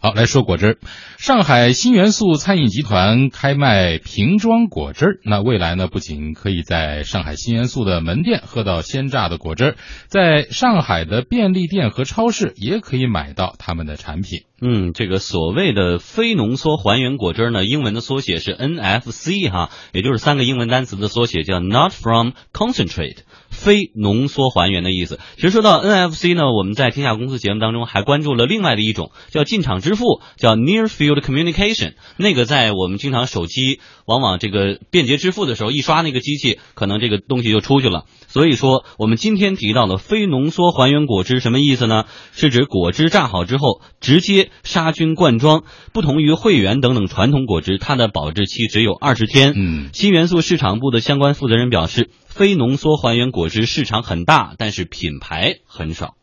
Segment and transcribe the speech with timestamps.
[0.00, 0.78] 好，来说果汁。
[1.16, 9.76] 上海新元素餐饮集团开卖瓶装果汁儿，那未来呢，不仅可以在上海新元素的门店喝到鲜榨的果汁儿，
[10.06, 14.42] 在上海的便利店和超市也可以买到他们的产品。
[14.60, 23.18] 嗯，这个所谓的非浓缩还原果汁呢，英文的缩写是 NFC 哈，也就是三个英文单词的缩写，叫 Not from Concentrate。
[23.50, 25.18] 非浓缩还原的意思。
[25.36, 31.94] 其实说到 NFC 呢，我们在天下公司节目当中还关注了另外的一种叫进场支付，叫 Near Field Communication。
[32.16, 38.04] 那个在我们经常手机往往这个便捷支付的时候，一刷那个机器，可能这个东西就出去了。
[38.28, 42.04] 所以说，我们今天提到的非浓缩还原果汁什么意思呢？
[42.32, 49.52] 是指果汁榨好之后直接杀菌灌装，不同于汇源等等传统果汁，它的保质期只有二十天。
[49.56, 52.10] 嗯，新元素市场部的相关负责人表示。
[52.38, 56.14] 非浓缩还原果汁市场很大，但是品牌很少。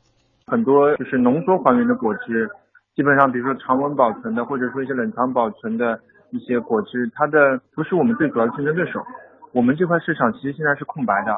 [0.48, 2.48] 很多就是浓缩还原的果汁，
[2.96, 6.00] 基本上比如说常温保存的，或者说一些冷藏保存的
[6.32, 9.04] 一些果汁，它的不是我们最主要的竞争对手。
[9.52, 11.36] 我们这块市场其实现在是空白的，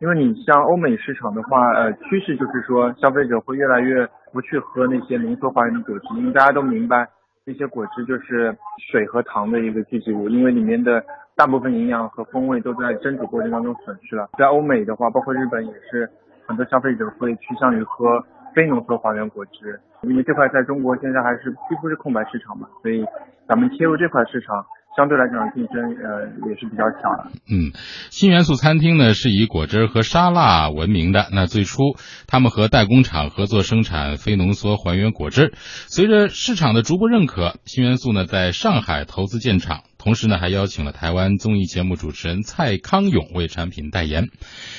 [0.00, 7.06] 因为你像欧美市场的话，呃，趋势就是说消费者会越来越不去喝那些浓缩还原的果汁，因为大家都明白
[7.44, 8.56] 那些果汁就是
[8.90, 11.04] 水和糖的一个聚集物，因为里面的。
[11.36, 14.28] 大部分营养和风味都在蒸煮过程当中损失了。
[14.38, 16.08] 在欧美的话，包括日本也是，
[16.48, 23.04] 很多消费者会趋向于喝非浓缩还原果汁，因为这块在中国现在还是几乎是空白市场嘛，所以
[23.46, 24.64] 咱们切入这块市场。
[24.96, 27.28] 相对来讲，竞争呃也是比较小的。
[27.52, 27.68] 嗯，
[28.08, 31.26] 新元素餐厅呢是以果汁和沙拉闻名的。
[31.34, 31.82] 那最初
[32.26, 35.52] 他们和代工厂合作生产非浓缩还原果汁，
[35.86, 44.28] 随着市场的逐步认可，新元素呢在上海投资建厂，同时呢还邀请了台湾综艺节目主持人蔡康永为产品代言。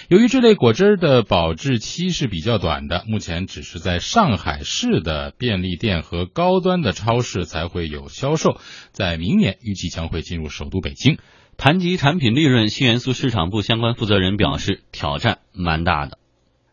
[0.07, 8.55] 由于这类果汁的保质期是比较短的，目前只是在上海市的便利店和高端的超市才会有销售，
[8.91, 10.07] 在明年预计将。
[10.07, 11.17] 会进入首都北京，
[11.57, 16.17] 谈及产品利润，新元素市场部相关负责人表示，挑战蛮大的。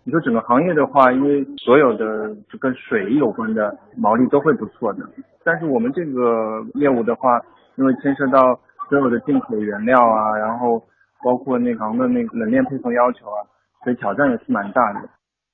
[0.04, 5.00] 你说整个行业的话，因为所有的就跟水有关的毛利都会不错的，
[5.44, 7.41] 但是我们这个业务的话，
[7.77, 10.83] 因为牵涉到所有的进口原料啊，然后
[11.25, 13.41] 包括内行的那个冷链配送要求啊，
[13.83, 15.01] 所以挑战也是蛮大的。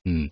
[0.04, 0.28] 嗯，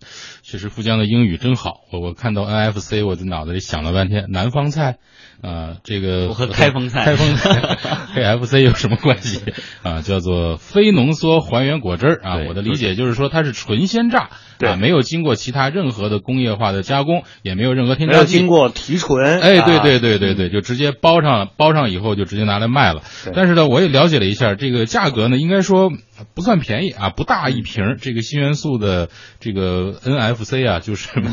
[0.49, 1.81] 确实富江的英语真好。
[1.91, 4.95] 我我看到 NFC，我的脑子里想了半天，南方菜，
[5.43, 7.77] 啊，这个和开封菜，开封菜，
[8.15, 9.43] KFC 有什么关系
[9.83, 10.01] 啊？
[10.01, 12.39] 叫做非浓缩还原果汁儿啊。
[12.47, 19.41] 我的理解就是说它是纯鲜榨，对，没有经过其他任何的工业化的加工，也没有任何添加剂，没有经过提纯。
[19.41, 23.03] 哎，对对对对对，就直接包上，包上以后就直接拿来卖了。
[23.35, 25.91] 但是呢，我也了解了一下，这个价格呢，应该说
[26.35, 27.97] 不算便宜啊，不大一瓶。
[27.99, 29.09] 这个新元素的
[29.39, 29.95] 这个。
[30.19, 31.31] NFC 啊，就是卖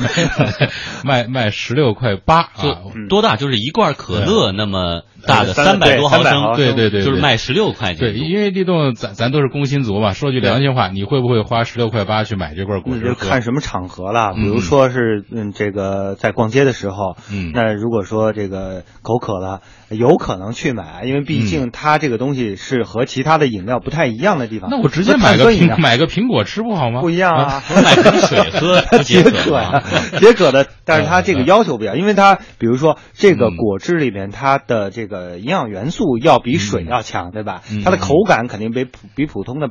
[1.05, 3.37] 卖卖十六块八啊，多大？
[3.37, 8.13] 就是一罐可乐那么大的三百多毫升，对对对，就是卖十六块钱。
[8.13, 13.15] 对，因为立栋咱咱都是工薪族嘛，说句良心话，你会不会花十六块八去买这罐果汁？
[13.15, 24.71] 看什么场合了，比如说是嗯，这个在逛街的时候，嗯，那如果说这个口渴了，有可能去买，因为毕竟它这个东西是和其他的饮料不太一样的地方。
[24.77, 27.01] 那我直接买个苹买个苹果吃不好吗？
[27.01, 28.21] 不一样啊，我买瓶。
[28.27, 29.83] 水喝 解渴呀，
[30.19, 37.63] 解渴的，但是它这个要求不一样，因为它比如说这个果汁里面它的这个营养元素要比水要强，对吧？
[37.85, 39.71] 它的口感肯定比普比普通的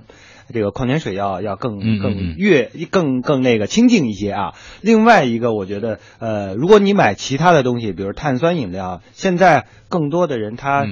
[0.53, 4.53] 这个矿泉水要要更更越更更那个清净一些啊。
[4.81, 10.85] 另外一个，我觉得呃，如果你买其他的东西，比如碳酸饮料，现在更多的人他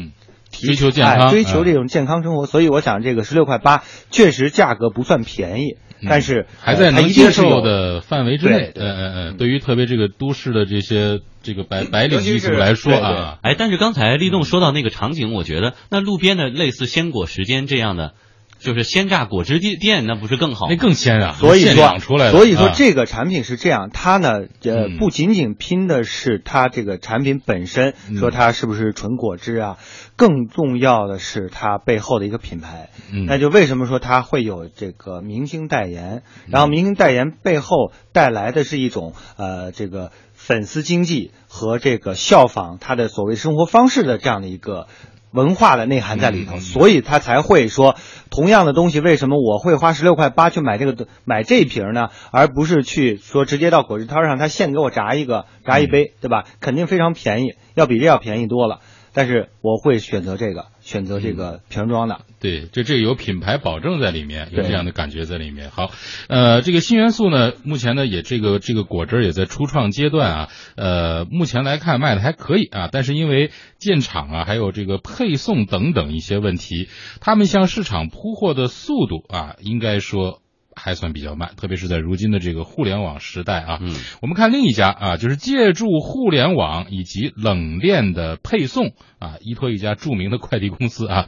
[0.62, 5.78] 追求健康，追求这种健康生活，所以我想这个十六块八确实价格不算便宜。
[6.06, 18.16] 但是还在能接受的范围之内，嗯嗯嗯，对于特别这个都市的这些这个白白领一族来说啊，哎，但是刚才立栋说到那个场景，我觉得那路边的类似鲜果时间这样的，
[18.59, 20.68] 就是鲜榨果汁店店，那不是更好？
[20.69, 21.34] 那更鲜啊！
[21.34, 29.77] 所以说出来所以说这个产品是这样，它呢呃不仅仅拼的是它这个产品本身，说它是不是纯果汁啊。
[30.16, 32.89] 更重要的是它背后的一个品牌，
[33.25, 36.22] 那就为什么说它会有这个明星代言？
[36.48, 44.88] 然后明星代言背后带来的是一种呃这个粉丝经济和这个效仿他的所谓生活方式的这样的一个
[45.33, 47.95] 文化的内涵在里头，所以他才会说
[48.30, 52.09] 同样的东西为什么我会花十六块八去买这个买这瓶呢？
[52.31, 56.45] 而不是去说直接到果汁摊上他现给我炸一个炸一杯，对吧？
[56.59, 58.80] 肯定非常便宜，要比这要便宜多了。
[59.13, 62.21] 但是我会选择这个，选择这个瓶装的。
[62.39, 65.69] 对，这这有品牌保证在里面，有这样的感觉在里面。
[65.69, 65.92] 好，
[66.27, 76.89] 呃，这个新元素呢，目前呢也这个这个果汁也在初创阶段啊，呃，目前来看卖的还可以啊，但是因为建厂啊，还有这个配送等等一些问题，
[77.21, 80.43] 他们向市场铺货的速度啊，应该说。
[80.75, 83.80] 还算比较慢，特别是在如今的这个互联网时代啊。
[83.81, 91.28] 嗯，我们看另一家啊，就是借助互联网以及冷链的配送啊，依托一家著名的快递公司啊。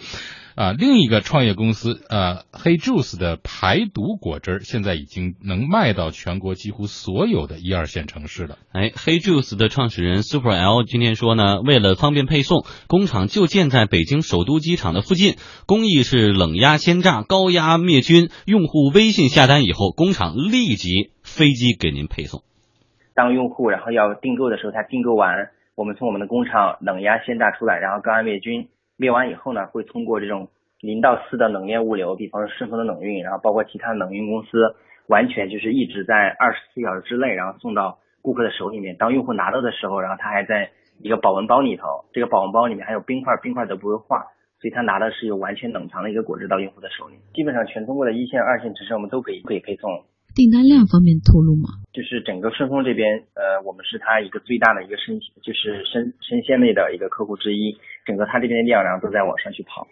[0.55, 8.57] 啊，另一个创业公司呃，黑 juice 的排毒果汁现在已经能卖到全国几乎所有的一二线城市了。
[8.71, 15.35] 哎，黑 juice 的创始人 Super L 今天说呢，为了方便配送，工厂就建在北京首都机场的附近，
[15.65, 18.29] 工艺是冷压鲜榨、高压灭菌。
[18.45, 22.43] 用户微信下单以后，工厂立即飞机给您配送。
[23.13, 28.69] 当用户然后要订购的时候，他订购完，我们从我们的工厂冷压鲜榨出来，然后高压灭菌。
[28.97, 30.47] 灭完以后呢，会通过这种
[30.79, 34.75] 零到四的冷链物流，比方说顺丰的冷运，然后包括其他冷运公司，
[35.07, 38.95] 完全就是一直在二十四小时之内，然后送到顾客的手里面。
[38.97, 44.27] 当用户拿到的时候，然后他还在一个保温包里头，这个保温包里面还有冰块，冰块都不会化，
[44.59, 47.15] 所以他拿的是有完全冷藏的一个果汁到用户的手里。
[47.33, 50.03] 基本上全中国的一线、二线城市我们都可以可以配送。
[50.35, 51.79] 订单量方面透露吗？
[51.95, 53.07] 就是整个顺丰这边，
[53.39, 57.77] 呃，我们是它一个最大的一个生，就是生生鲜类的一个客户之一。
[58.05, 59.87] 整个它这边的量，然后都在往上去跑。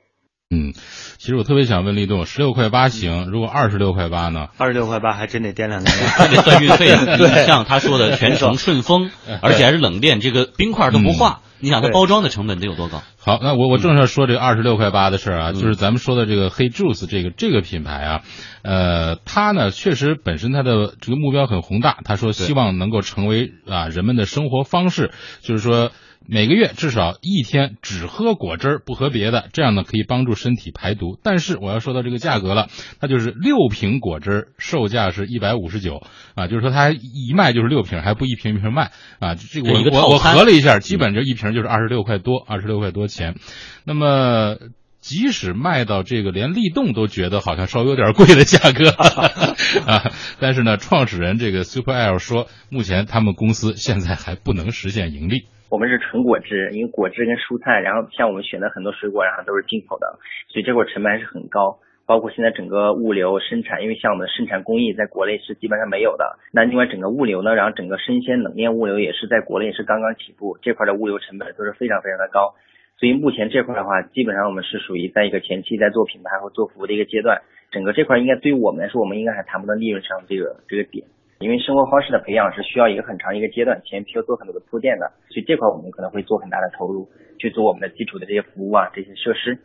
[0.53, 0.73] 嗯，
[1.17, 4.49] 其实我特别想问立栋，十六块八行，如果二十六块八呢？
[4.57, 6.89] 二十六块八还真得掂量掂量，还得算运费。
[7.17, 9.09] 你像他说的，全程顺丰，
[9.41, 11.39] 而且还是冷链，这个冰块都不化。
[11.59, 13.01] 你想它包装的成本得有多高？
[13.17, 18.21] 好，那我我正是说这个二十六块八的事儿啊，就是咱们说的这个黑 juice 这个这个品牌啊，
[18.63, 25.11] 呃，它呢确实本身它的这个目标很宏大，他说希望能够成为啊人们的生活方式，
[25.41, 25.91] 就是说。
[26.25, 31.19] 每个月至少一天只喝果汁不喝别的，这样呢可以帮助身体排毒。
[31.21, 36.01] 但是我要说到这个价格了，它就是六瓶果汁售价是一百五十九
[36.35, 39.35] 啊，就是说它一卖就是六瓶，还不一瓶一瓶卖啊。
[39.35, 43.35] 这个我我我合了一下，基本就一瓶就是二十六块多，二十六块多钱。
[43.83, 44.55] 那么
[44.99, 48.89] 即使卖到这个连立动都觉得好像稍微有点贵的价格
[49.85, 55.47] 啊，但是呢，创始人这个 Super L 说，目前他们公司现在还不能实现盈利。
[55.73, 61.79] 我们是纯果汁，因为果汁跟蔬菜，然后像我们选的很多水果，然后都是进口的，所以这块成本还是很高。
[62.05, 66.37] 包括现在整个物流生产，因为像我们的生产工艺在国内是基本上没有的。
[66.51, 72.53] 那另外整个物流呢，然后整个生鲜冷链物流也是在国内是刚刚起步，这块的物流成本都是非常非常的高。
[72.99, 77.41] 所以目前这块的话，基本上我们是属于在一个前期在做品牌或做服务的一个阶段。
[77.71, 81.07] 整个这块应该对于我们来说，我们应该还谈不到利润上这个这个点。
[81.43, 89.59] 因为生活方式的培养是需要一个很长一个阶段，前期要做很多的铺垫的，所以这块我们可能会做很大的投入，去做我们的基础的这些服务啊，这些设施。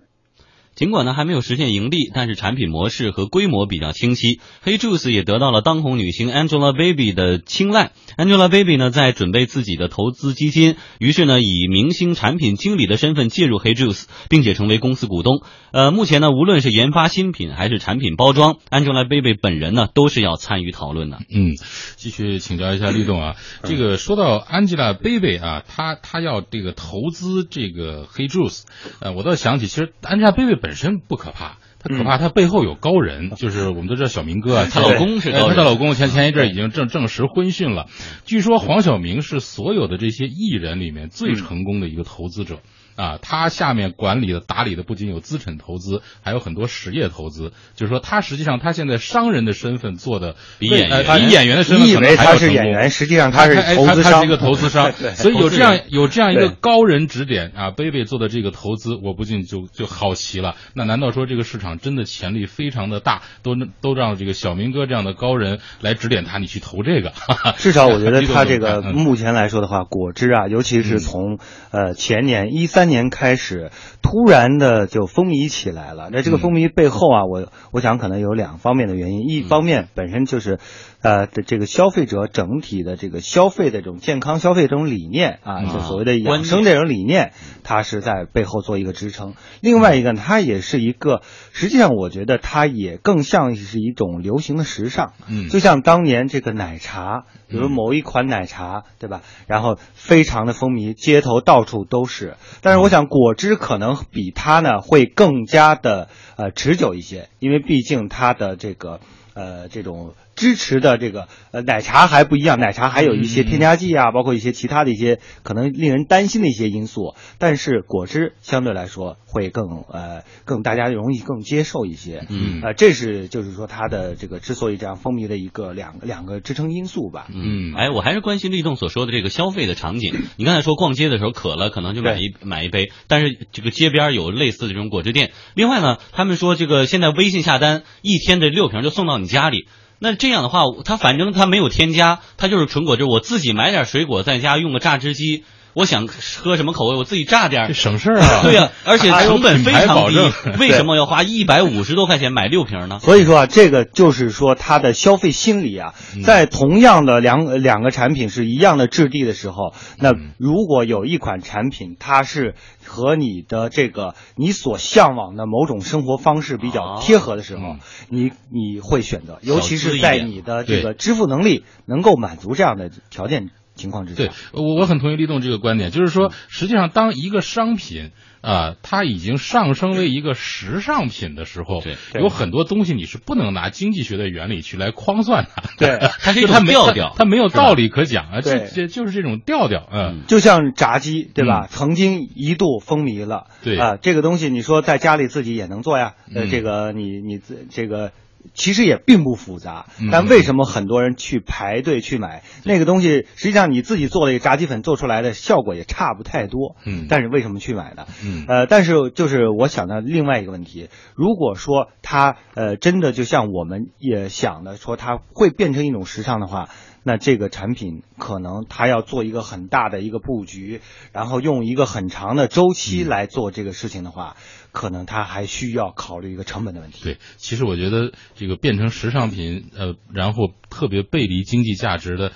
[0.78, 4.38] 尽管呢还没有实现盈利，但是产品模式和规模比较清晰。
[4.62, 7.90] 黑 Juice 也得到了当红女星 Angelababy 的青睐。
[8.16, 15.42] Angelababy 呢在准备自己的投资基金，于是呢以明星产品经理的身份介入黑 Juice，并且成为公司股东。
[15.72, 21.18] 呃，目前呢无论是研发新品还是产品包装，Angelababy 本人呢都是要参与讨论的。
[21.28, 21.56] 嗯，
[21.96, 23.34] 继续请教一下律动啊，
[23.64, 28.62] 这个说到 Angelababy 啊，她她要这个投资这个黑 Juice，
[29.00, 37.86] 呃，我倒想起其实 Angelababy 本本身不可怕，他可怕，他背后有高人，就是我们都知道小明哥啊，她老公是她老公前前一阵已经证证实婚讯了。
[38.26, 42.58] 据说黄晓明是所有的这些艺人里面最成功的一个投资者。
[42.98, 47.52] 啊，他下面管理的、打理的不仅有资产投资，还有很多实业投资。
[47.76, 54.90] 就是说，他实际上他现在商人的身份做的比演员比演员的身份你以为他是演员，实际上他是投资商，他是一个投资商。
[55.14, 60.56] 所以有这样有这样一个高人指点啊，贝贝做的这个投资，我不禁就就好奇了。
[60.74, 67.12] 那难道说这个市场真的潜力非常的大，都都让这个小明哥这样的高人来指点他，你去投这个？
[67.58, 71.38] 至少我觉得 他这个目前来说的话，果汁啊，尤其是从
[71.70, 72.87] 呃前年一三。
[72.88, 73.70] 年开始，
[74.02, 76.08] 突然的就风靡起来了。
[76.10, 79.28] 那这个风靡背后啊，我我想可能有两方面的原因。
[79.28, 80.58] 一方面本身就是，
[81.02, 89.34] 呃，的这个消费者整体的这个消费的这种健康消费这种理念啊，就所谓的养生这种理念，它是在背后做一个支撑。
[89.60, 91.20] 另外一个呢，它也是一个，
[91.52, 95.12] 实际上我觉得它也更像是一种流行的时尚。
[95.28, 99.20] 嗯，就像当年这个奶茶，比如某一款奶茶，对吧？
[99.46, 102.36] 然后非常的风靡，街头到处都是。
[102.62, 109.00] 但是我想，果汁可能比它呢会更加的呃持久一些，因为毕竟它的这个
[109.34, 117.16] 呃这种支持的这个呃奶茶还不一样，奶茶还有一些添加剂啊，包括一些其他的一些可能令人担心的一些因素。
[117.38, 122.24] 但是果汁相对来说会更呃更大家容易更接受一些。
[122.28, 127.26] 嗯，呃，这是就是说它的这个之所以这样风靡的一个两个两个支撑因素吧。
[127.34, 130.14] 嗯，哎，我还是关心立栋所说的这个消费的场景。
[130.38, 135.32] 你刚才说逛街的时候渴了，可能就买一买一杯，但是这个街边有类似的这种果汁店。
[135.54, 139.66] 另外呢，他们说这个现在微信下单一天这六瓶就送到你家里。
[139.98, 143.04] 那这样的话，他反正他没有添加，他就是纯果汁。
[143.04, 145.44] 我自己买点水果在家用个榨汁机。
[145.74, 148.42] 我想喝什么口味，我自己榨点省事儿啊。
[148.44, 150.18] 对呀，而且成本非常低。
[150.58, 152.98] 为什么要花一百五十多块钱买六瓶呢？
[153.00, 155.94] 所以说啊，这个就是说它的消费心理啊，
[156.24, 167.76] 在同样的两两个产品是一样的质地的时候，那如果有一款产品它是和你的这个你所向往的某种生活方式比较贴合的时候，
[168.08, 173.50] 你你会选择，尤其是在你的这个支付能力能够满足这样的条件。
[173.78, 178.10] 情况之下，对我我很同意立栋这个观点，就是说，实际上当一个商品
[178.42, 191.66] 啊，它已经上升为一个时尚品的时候，对，有很多东西你是不能拿经济学的原理去来框算它，对， 它是一种调调，它没有道理可讲啊，这这就是这种调调，嗯，就像炸鸡，对吧？
[191.70, 193.78] 曾经一度风靡了，对。
[193.78, 198.12] 啊，这个东西你说在家里自己也能做呀，呃，这个你你这个。
[198.54, 203.26] 其实也并不复杂，但为什么很多人去排队去买那个东西？
[203.36, 206.76] 实际上你自己做了一个炸鸡粉做出来的效果也差不太多。
[206.84, 208.06] 嗯，但是为什么去买呢？
[208.24, 216.68] 嗯，呃，但是就是我想到另外一个问题，如果说它呃真的就像我们也想的说它会变成一种时尚的话，
[217.02, 220.80] 那这个产品可能它要做一个很大的一个布局，
[221.12, 224.36] 然后用一个很长的周期来做这个事情的话。
[224.70, 227.02] 可能它还需要考虑一个成本的问题。
[227.02, 232.32] 对，其实我觉得这个变成时尚品，呃，然后特别背离经济价值的，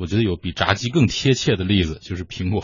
[0.00, 2.62] 我觉得有比炸鸡更贴切的例子，就是苹果。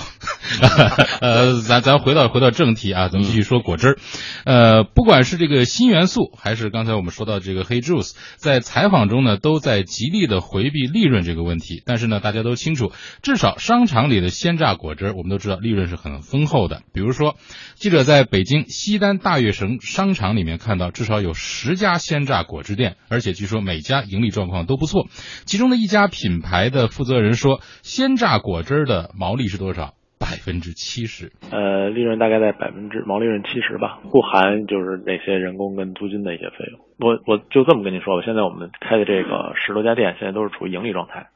[1.21, 3.99] 呃，咱咱回到回到正题啊，咱们继续说果汁。
[4.45, 11.83] 呃，不管是这个新元素，还是刚才我们说到这个黑 juice，在采访中呢，都在极力的回避利润这这个问题。
[11.85, 16.83] 但是呢，大家都清楚，至少商场里的鲜榨果汁，我们都知道利润是很丰厚的。
[16.93, 17.35] 比如说，
[17.75, 19.01] 记者在北京西。
[19.01, 25.09] 单大悦城商场里面看到至少有十家鲜榨果汁店，而且据说每家盈利状况都不错。
[25.47, 29.95] 其中的一家品牌的负责人说，鲜榨果汁的毛利是多少？
[30.31, 31.33] 百分之七十。
[31.51, 36.81] 呃，利润大概在百分之毛利润七十吧，不含就是那些人工跟租金的一些费用。
[36.99, 41.31] 我我就这么跟你说吧，现在我们开的这个十多家店，现在都是处于盈利状态。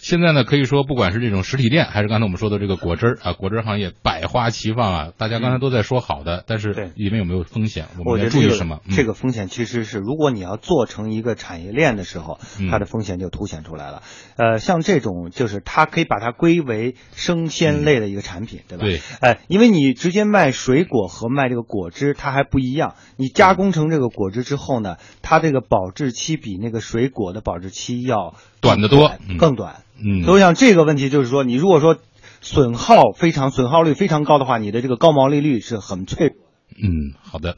[0.00, 5.08] 现在呢，可以说不管是这种实体店，还是刚才我们说的这个果汁儿啊，果汁行业百花齐放啊。
[5.16, 7.86] 大家刚才都在说好的，但是里面有没有风险？
[8.04, 8.80] 我们注意什么？
[8.90, 12.38] 这个风险其实是，如果你要做成一个产业链的时候，
[12.70, 14.02] 它的风险就凸显出来了。
[14.36, 18.84] 呃，像这种就是它可以把它归为生鲜类的一个产品，对吧？
[18.84, 19.00] 对。
[19.20, 22.94] 哎，因为你直接卖水果和卖这个果汁，它还不一样。
[23.16, 28.34] 你加工成这个果汁之后呢，它这个保质期比那个水果的保质期要
[28.66, 29.76] 短得多，更短。
[29.98, 31.96] 嗯，所以我想这个问题，就是说，你如果说
[32.40, 36.36] 损耗非常损耗率非常高的话，你的这个高毛利率是很脆弱。
[36.82, 37.56] 嗯，好的。